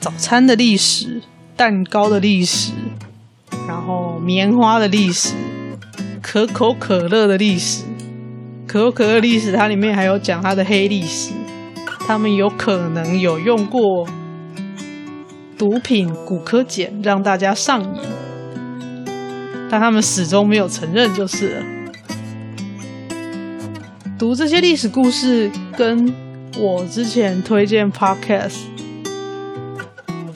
[0.00, 1.22] 早餐的历史、
[1.56, 2.72] 蛋糕的历史，
[3.68, 5.34] 然后棉花的历史、
[6.20, 7.84] 可口可乐的历史。
[8.66, 11.32] 可口可乐历史，它里面还有讲它的黑历史，
[12.06, 14.08] 他们有可能有用过
[15.58, 18.00] 毒品古柯碱，让大家上瘾。
[19.72, 21.64] 但他们始终没有承认，就是了。
[24.18, 26.12] 读这些历史故事，跟
[26.58, 28.58] 我之前推荐 Podcast、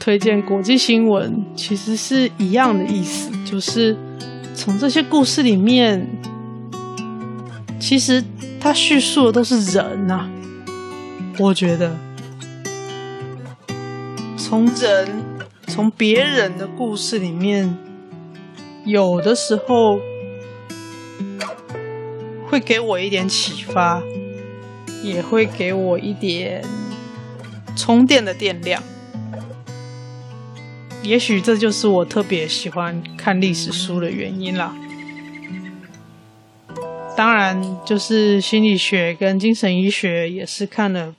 [0.00, 3.30] 推荐国际新闻，其实是一样的意思。
[3.44, 3.94] 就是
[4.54, 6.08] 从这些故事里面，
[7.78, 8.24] 其实
[8.58, 10.26] 他叙述的都是人呐、
[11.38, 11.94] 我觉得
[14.38, 15.06] 从人、
[15.66, 17.76] 从别人的故事里面，
[18.86, 19.98] 有的时候
[22.48, 24.00] 会给我一点启发，
[25.02, 26.64] 也会给我一点
[27.76, 28.80] 充电的电量。
[31.02, 34.72] 也许这就是我特别喜欢看历史书的原因啦。
[37.16, 41.16] 当然，就是心理学跟精神医学也是看了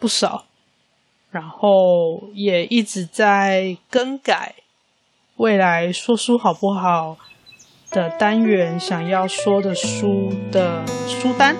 [0.00, 0.46] 不少，
[1.30, 4.56] 然后也一直在更改
[5.42, 7.16] 未来说书好不好
[7.90, 11.56] 的单元，想要说的书的书单。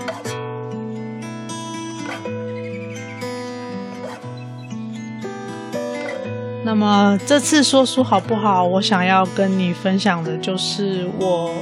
[6.65, 8.65] 那么这次说书好不好？
[8.65, 11.53] 我想要跟你分享的就是我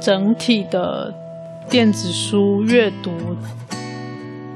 [0.00, 1.12] 整体的
[1.68, 3.12] 电子书阅读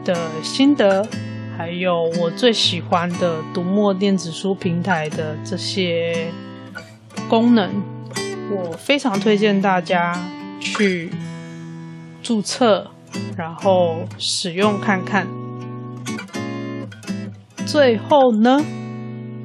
[0.06, 1.06] 的心得，
[1.54, 6.32] 还有我最喜欢的读墨电子书平台的这些
[7.32, 7.82] 功能，
[8.50, 10.14] 我非常推荐大家
[10.60, 11.10] 去
[12.22, 12.90] 注册，
[13.38, 15.26] 然后使用看看。
[17.64, 18.60] 最后呢，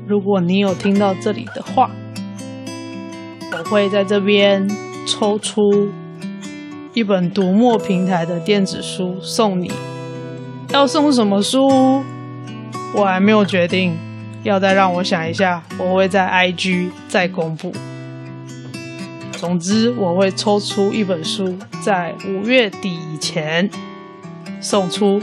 [0.06, 1.90] 如果你有听到这里的话，
[3.54, 4.70] 我会在这边
[5.06, 5.88] 抽出
[6.94, 9.72] 一本读墨平台的电子书送你。
[10.74, 12.04] 要送什么书，
[12.94, 13.98] 我还没有决定，
[14.44, 15.64] 要再让我想一下。
[15.78, 17.74] 我会在 IG 再公布。
[19.34, 23.70] 总之，我会抽出一本书，在五月底以前
[24.60, 25.22] 送出。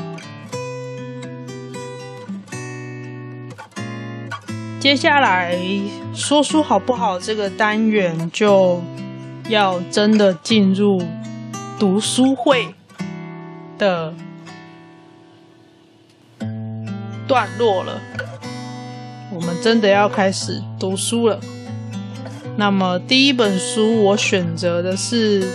[4.79, 5.59] 接下来
[6.13, 7.19] 说书好不好？
[7.19, 8.83] 这个单元就
[9.49, 11.03] 要真的进入
[11.79, 12.75] 读书会
[13.79, 14.13] 的
[17.27, 18.01] 段落了。
[19.35, 21.41] 我们真的要开始读书了。
[22.57, 25.43] 那么第一本书我选择的是《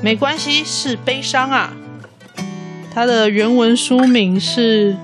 [0.00, 1.72] 没关系，是悲伤啊》。
[2.94, 4.96] 它的原文书名是。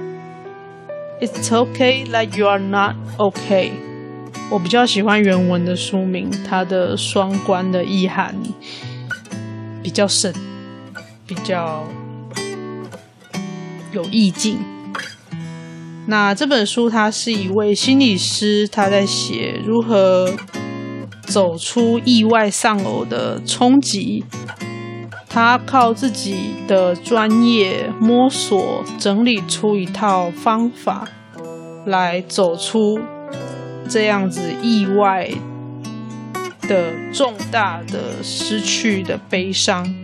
[1.20, 3.72] It's okay that you are not OK。
[4.50, 8.34] 我比较喜欢原文的书名，它的双关的意涵
[9.82, 10.34] 比较深，
[11.24, 11.84] 比较
[13.92, 14.58] 有意境。
[16.06, 20.34] 那这本书，它是一位心理师，他在写如何
[21.22, 24.24] 走出意外丧偶的冲击。
[25.28, 31.08] 他靠自己的专业摸索，整理出一套方法，
[31.86, 33.00] 来走出
[33.88, 35.30] 这样子意外
[36.68, 39.94] 的重大的失去的悲伤。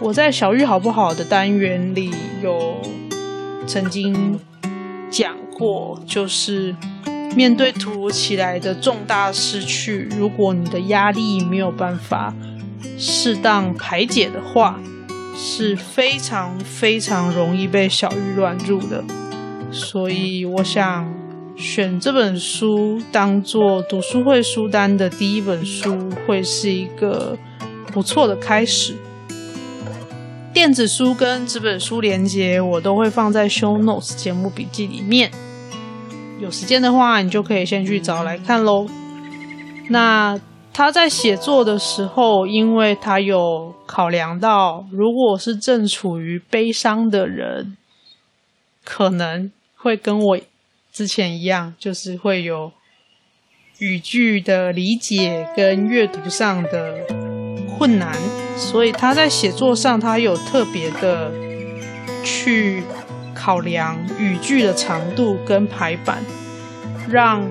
[0.00, 2.10] 我在小玉好不好的单元里
[2.42, 2.80] 有
[3.66, 4.40] 曾经
[5.10, 6.74] 讲过，就是
[7.34, 12.34] 面对突如其来的重大失去，如果你的压力没有办法。
[12.96, 14.78] 适当排解的话，
[15.36, 19.02] 是非常非常容易被小玉乱入的。
[19.72, 21.12] 所以，我想
[21.56, 27.36] 选这本书当做读书会书单的第一本书，会是一个
[27.92, 28.94] 不错的开始。
[30.52, 35.30] 电子书跟纸本书连接，我都会放在 Show Notes 节目笔记里面。
[36.40, 38.86] 有时间的话，你就可以先去找来看喽。
[39.90, 40.40] 那。
[40.70, 47.76] 他在写作的时候，因为他有考量到，如果是正处于悲伤的人，
[48.84, 50.38] 可能会跟我
[50.92, 52.70] 之前一样，就是会有
[53.80, 57.04] 语句的理解跟阅读上的
[57.76, 58.16] 困难，
[58.58, 61.32] 所以他在写作上，他有特别的
[62.22, 62.82] 去
[63.34, 66.18] 考量语句的长度跟排版，
[67.08, 67.42] 让。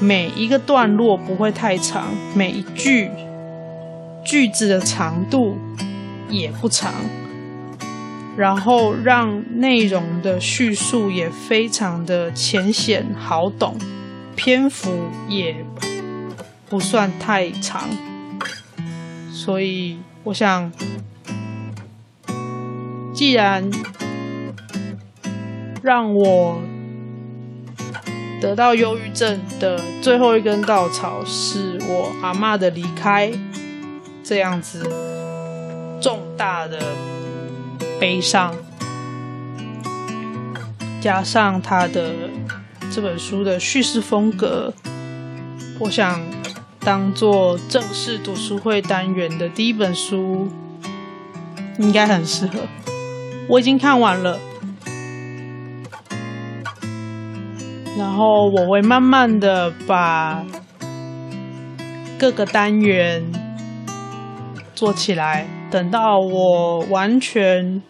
[0.00, 3.10] 每一个段落不会太长，每一句
[4.24, 5.58] 句子的长度
[6.28, 6.94] 也不长，
[8.36, 13.76] 然后让内容的叙述也非常的浅显好懂，
[14.36, 14.88] 篇幅
[15.28, 15.64] 也
[16.68, 17.88] 不算太长，
[19.32, 19.98] 所以
[20.28, 20.70] 我想，
[23.14, 23.70] 既然
[25.82, 26.60] 让我。
[28.40, 33.32] 得到忧郁症的最后一根稻草是我阿嬷的离开，
[34.22, 34.88] 这样子
[36.00, 36.78] 重大的
[37.98, 38.54] 悲伤，
[41.00, 42.12] 加上他的
[42.92, 44.72] 这本书的叙事风格，
[45.80, 46.20] 我想
[46.88, 50.48] 当做正式读书会单元的第一本书，
[51.78, 52.60] 应该很适合。
[53.46, 54.38] 我已经看完了，
[57.98, 60.42] 然后我会慢慢的把
[62.18, 63.22] 各个单元
[64.74, 67.82] 做起来，等到我完全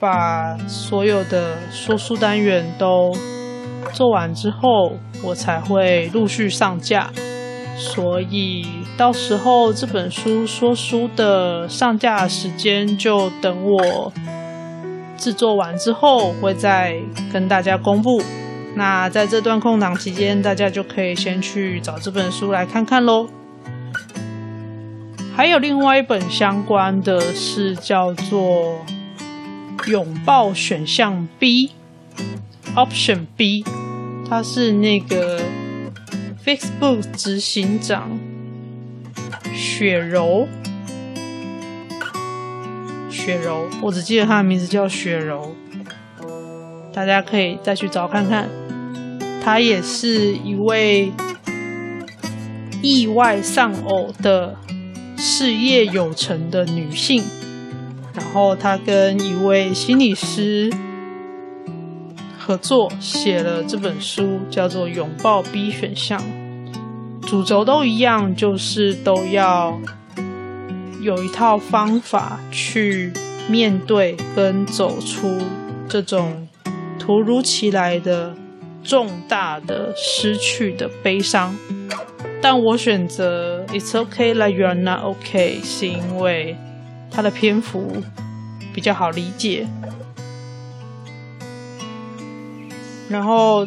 [0.00, 3.12] 把所有的说书单元都
[3.92, 7.12] 做完之后，我才会陆续上架。
[7.78, 8.66] 所以
[8.96, 14.12] 到时候这本书说书的上架时间，就等我
[15.16, 16.98] 制作完之后，会再
[17.32, 18.22] 跟大家公布。
[18.74, 23.28] 那在这段空档期间，大家就可以先去找这本书来看看喽。
[25.34, 28.80] 还有另外一本相关的是叫做
[29.90, 31.70] 《拥抱选项 B》
[32.74, 33.64] ，Option B，
[34.28, 35.40] 它是那个。
[36.46, 38.16] Facebook 执行长
[39.52, 40.46] 雪柔，
[43.10, 45.56] 雪柔，我只记得她的名字叫雪柔，
[46.94, 48.48] 大家可以再去找看看。
[49.42, 51.10] 她也是一位
[52.80, 54.56] 意外丧偶的
[55.16, 57.24] 事业有成的女性，
[58.14, 60.72] 然后她跟一位心理师。
[62.46, 66.22] 合作写了这本书，叫做《拥抱 B 选项》，
[67.26, 69.76] 主轴都一样，就是都要
[71.00, 73.12] 有一套方法去
[73.50, 75.38] 面对跟走出
[75.88, 76.46] 这种
[77.00, 78.32] 突如其来的
[78.84, 81.52] 重大的失去的悲伤。
[82.40, 86.56] 但我选择 It's okay like you're not okay，是因为
[87.10, 87.96] 它的篇幅
[88.72, 89.66] 比较好理解。
[93.08, 93.66] 然后，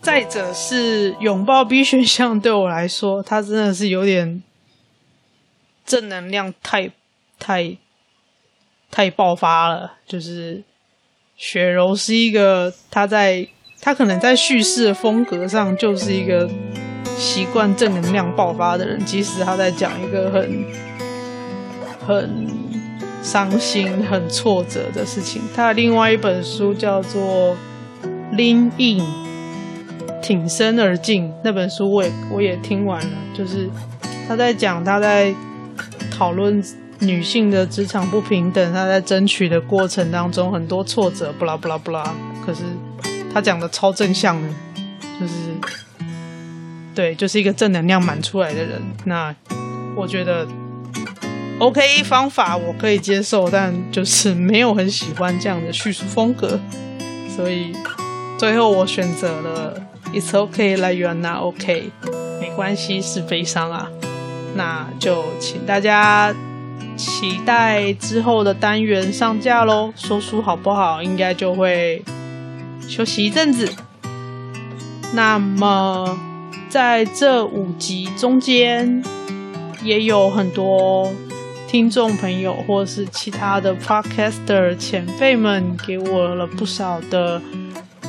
[0.00, 4.42] 再者是拥抱 B 选项，对我来说，它真的是有点
[5.84, 6.90] 正能量太
[7.38, 7.76] 太
[8.90, 9.94] 太爆发了。
[10.06, 10.62] 就是
[11.36, 13.48] 雪柔是一个，他在
[13.80, 16.48] 他可能在叙事的风格上就是一个
[17.16, 20.64] 习惯正能量爆发的人，即使他在讲一个很
[22.06, 22.69] 很。
[23.22, 25.42] 伤心、很挫折的事情。
[25.54, 27.56] 他的另外一本书叫做
[28.34, 29.04] 《Lean In》，
[30.22, 31.32] 挺身而进。
[31.44, 33.68] 那本书我也我也听完了，就是
[34.26, 35.34] 他在讲他在
[36.10, 36.62] 讨论
[37.00, 42.14] 女性的职场不平等，他在争取的过程当中很多挫折，不啦不啦不啦。
[42.44, 42.62] 可是
[43.32, 44.48] 他讲的超正向的，
[45.20, 45.34] 就是
[46.94, 48.80] 对，就是一个正能量满出来的人。
[49.04, 49.34] 那
[49.94, 50.46] 我觉得。
[51.60, 56.58] OK，方法我可以接受，但就是没有很喜欢这样的叙述风格，
[57.36, 57.74] 所以
[58.38, 59.74] 最后我选择了
[60.14, 61.90] It's okay like you're not okay，
[62.40, 63.90] 没关系，是悲伤啊。
[64.54, 66.34] 那就请大家
[66.96, 69.92] 期待之后的单元上架喽。
[69.94, 71.02] 说书好不好？
[71.02, 72.02] 应该就会
[72.88, 73.70] 休息一阵子。
[75.12, 76.18] 那么
[76.70, 79.04] 在这五集中间，
[79.84, 81.12] 也有很多。
[81.70, 87.40] 听众朋友，或是其他的 podcaster 前辈们，给我了不少的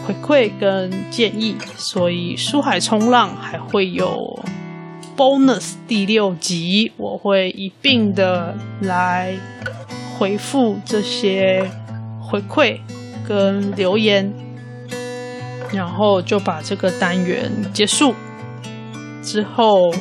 [0.04, 4.44] 回馈跟建议，所以书海冲浪还会有
[5.16, 9.38] bonus 第六集，我会一并的来
[10.18, 11.70] 回复这些
[12.20, 12.80] 回馈
[13.28, 14.34] 跟留言，
[15.72, 18.16] 然后就把这个单元结束
[19.22, 19.94] 之后，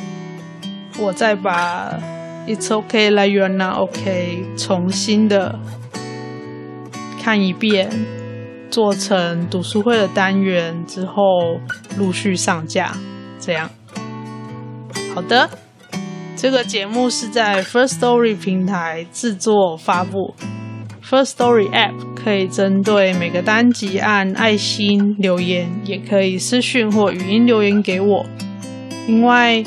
[0.97, 1.95] 我再把。
[2.51, 4.43] It's okay, like you're not okay。
[4.57, 5.57] 重新的
[7.23, 7.89] 看一遍，
[8.69, 11.61] 做成读书会的单元之后，
[11.97, 12.91] 陆续上架。
[13.39, 13.69] 这样，
[15.15, 15.49] 好的。
[16.35, 20.35] 这个节目是在 First Story 平台制作发布。
[21.01, 28.25] First Story App 可以针对每个单集按爱心留言，也可以私讯或语音留言给我。
[29.07, 29.63] 另外，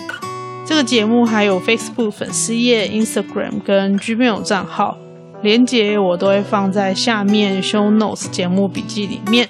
[0.67, 4.97] 这个节目还有 Facebook 粉丝页、Instagram 跟 Gmail 账号，
[5.43, 9.49] 连接我都会放在下面 Show Notes 节目笔记里面。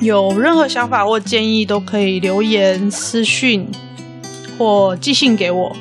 [0.00, 3.68] 有任何想法或建议，都可以留言、私讯
[4.58, 5.76] 或寄信给我。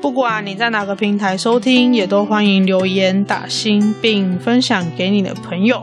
[0.00, 5.82] 不管你在哪个平台收听，也都欢迎留言打星，并分享给你的朋友。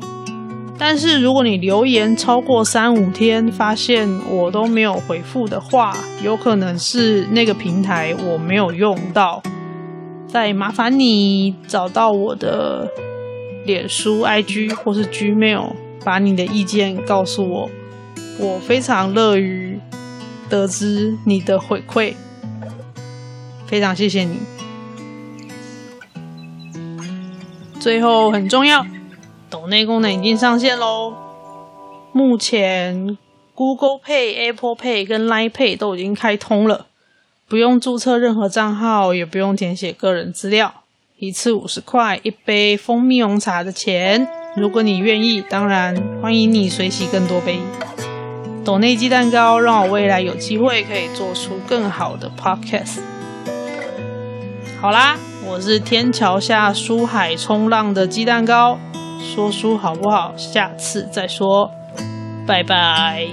[0.77, 9.41] 但是如果你留言超过三五天发现我都没有回复的话有可能是那个平台我没有用到。
[10.27, 12.89] 再麻烦你找到我的
[13.65, 15.71] 脸书 ig 或是 gmail
[16.03, 17.69] 把你的意见告诉我
[18.37, 19.79] 我非常乐于
[20.49, 22.13] 得知你的回馈。
[23.65, 24.37] 非常谢谢你。
[27.79, 28.85] 最后很重要。
[29.49, 31.13] 抖内功能已经上线喽。
[32.11, 33.17] 目前
[33.53, 36.87] Google Pay、Apple Pay 跟 Line Pay 都已经开通了，
[37.47, 40.73] 不用注册任何账号，也不用填写个人资料，
[41.17, 44.27] 一次五十块一杯蜂蜜红茶的钱。
[44.55, 47.59] 如果你愿意，当然欢迎你随喜更多杯。
[48.63, 52.99] 抖内鸡蛋糕，让我未来有机会可以做出更好的 Podcast。
[54.81, 58.79] 好啦，我是天桥下书海冲浪的鸡蛋糕，
[59.33, 60.33] 说书好不好？
[60.37, 61.71] 下次再说，
[62.47, 63.27] 拜拜。